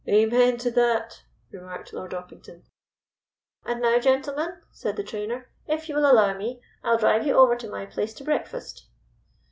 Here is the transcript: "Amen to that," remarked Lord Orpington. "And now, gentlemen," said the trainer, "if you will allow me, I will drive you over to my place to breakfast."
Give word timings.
"Amen 0.07 0.57
to 0.57 0.71
that," 0.71 1.21
remarked 1.51 1.93
Lord 1.93 2.11
Orpington. 2.11 2.63
"And 3.65 3.83
now, 3.83 3.99
gentlemen," 3.99 4.63
said 4.71 4.95
the 4.95 5.03
trainer, 5.03 5.51
"if 5.67 5.87
you 5.87 5.93
will 5.93 6.09
allow 6.11 6.35
me, 6.35 6.59
I 6.83 6.89
will 6.89 6.97
drive 6.97 7.27
you 7.27 7.35
over 7.35 7.55
to 7.57 7.69
my 7.69 7.85
place 7.85 8.15
to 8.15 8.23
breakfast." 8.23 8.87